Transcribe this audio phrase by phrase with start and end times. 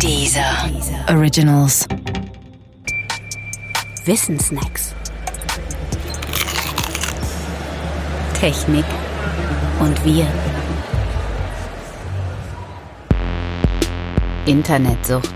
[0.00, 0.70] Dieser
[1.08, 1.86] Originals.
[4.04, 4.94] Wissensnacks.
[8.34, 8.84] Technik
[9.80, 10.26] und wir.
[14.46, 15.32] Internetsucht.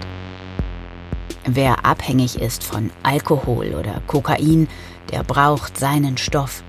[1.47, 4.69] Wer abhängig ist von Alkohol oder Kokain,
[5.11, 6.63] der braucht seinen Stoff.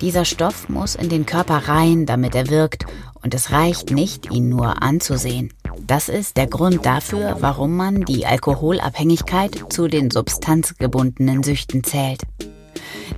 [0.00, 2.86] Dieser Stoff muss in den Körper rein, damit er wirkt,
[3.22, 5.52] und es reicht nicht, ihn nur anzusehen.
[5.90, 12.22] Das ist der Grund dafür, warum man die Alkoholabhängigkeit zu den substanzgebundenen Süchten zählt.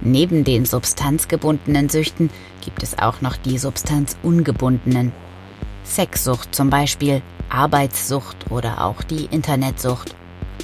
[0.01, 2.31] Neben den substanzgebundenen Süchten
[2.65, 5.13] gibt es auch noch die substanzungebundenen.
[5.85, 10.17] Sexsucht zum Beispiel, Arbeitssucht oder auch die Internetsucht.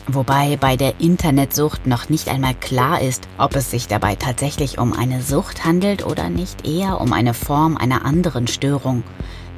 [0.07, 4.95] Wobei bei der Internetsucht noch nicht einmal klar ist, ob es sich dabei tatsächlich um
[4.95, 9.03] eine Sucht handelt oder nicht eher um eine Form einer anderen Störung,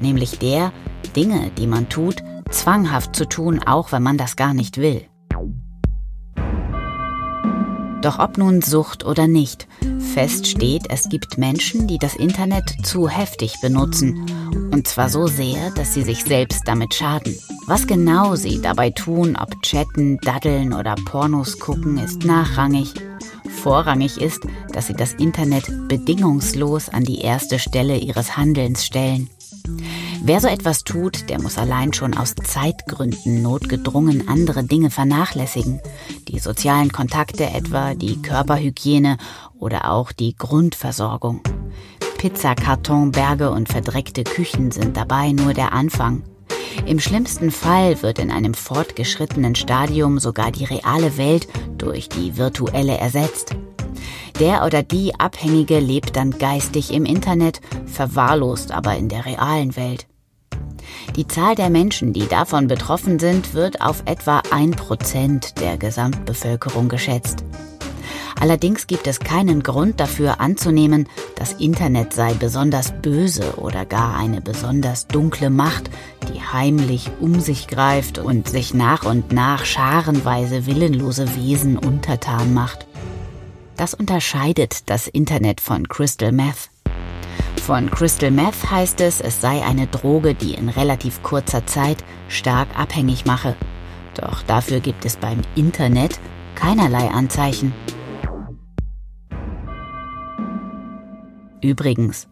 [0.00, 0.72] nämlich der,
[1.14, 5.06] Dinge, die man tut, zwanghaft zu tun, auch wenn man das gar nicht will.
[8.02, 9.68] Doch ob nun Sucht oder nicht,
[10.14, 14.24] fest steht, es gibt Menschen, die das Internet zu heftig benutzen.
[14.72, 17.36] Und zwar so sehr, dass sie sich selbst damit schaden.
[17.66, 22.94] Was genau sie dabei tun, ob chatten, daddeln oder Pornos gucken, ist nachrangig.
[23.62, 24.40] Vorrangig ist,
[24.72, 29.28] dass sie das Internet bedingungslos an die erste Stelle ihres Handelns stellen.
[30.22, 35.80] Wer so etwas tut, der muss allein schon aus Zeitgründen notgedrungen andere Dinge vernachlässigen.
[36.28, 39.16] Die sozialen Kontakte etwa, die Körperhygiene
[39.58, 41.40] oder auch die Grundversorgung.
[42.18, 46.22] Pizzakartonberge und verdreckte Küchen sind dabei nur der Anfang.
[46.84, 52.98] Im schlimmsten Fall wird in einem fortgeschrittenen Stadium sogar die reale Welt durch die virtuelle
[52.98, 53.56] ersetzt.
[54.38, 60.06] Der oder die Abhängige lebt dann geistig im Internet, verwahrlost aber in der realen Welt.
[61.16, 66.88] Die Zahl der Menschen, die davon betroffen sind, wird auf etwa ein Prozent der Gesamtbevölkerung
[66.88, 67.44] geschätzt.
[68.40, 74.40] Allerdings gibt es keinen Grund dafür anzunehmen, das Internet sei besonders böse oder gar eine
[74.40, 75.90] besonders dunkle Macht,
[76.32, 82.86] die heimlich um sich greift und sich nach und nach scharenweise willenlose Wesen untertan macht.
[83.80, 86.68] Das unterscheidet das Internet von Crystal Meth.
[87.62, 92.68] Von Crystal Meth heißt es, es sei eine Droge, die in relativ kurzer Zeit stark
[92.78, 93.56] abhängig mache.
[94.16, 96.20] Doch dafür gibt es beim Internet
[96.56, 97.72] keinerlei Anzeichen.
[101.62, 102.28] Übrigens,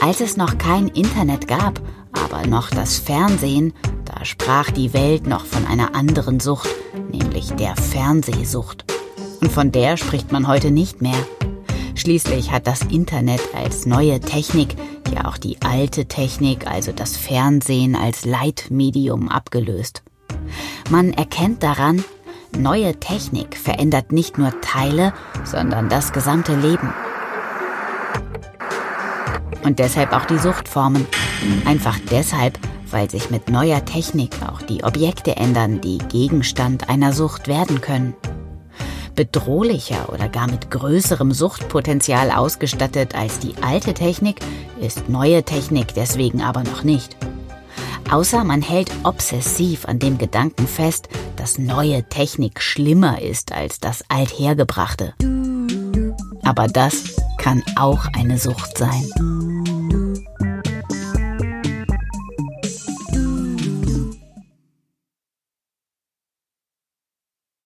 [0.00, 1.78] als es noch kein Internet gab,
[2.24, 3.74] aber noch das Fernsehen,
[4.06, 6.70] da sprach die Welt noch von einer anderen Sucht,
[7.12, 8.86] nämlich der Fernsehsucht.
[9.40, 11.16] Und von der spricht man heute nicht mehr.
[11.94, 14.76] Schließlich hat das Internet als neue Technik
[15.14, 20.02] ja auch die alte Technik, also das Fernsehen als Leitmedium abgelöst.
[20.88, 22.04] Man erkennt daran,
[22.56, 25.12] neue Technik verändert nicht nur Teile,
[25.44, 26.92] sondern das gesamte Leben.
[29.62, 31.06] Und deshalb auch die Suchtformen.
[31.64, 32.58] Einfach deshalb,
[32.90, 38.14] weil sich mit neuer Technik auch die Objekte ändern, die Gegenstand einer Sucht werden können
[39.20, 44.40] bedrohlicher oder gar mit größerem Suchtpotenzial ausgestattet als die alte Technik,
[44.80, 47.18] ist neue Technik deswegen aber noch nicht.
[48.10, 54.02] Außer man hält obsessiv an dem Gedanken fest, dass neue Technik schlimmer ist als das
[54.08, 55.12] althergebrachte.
[56.42, 59.06] Aber das kann auch eine Sucht sein.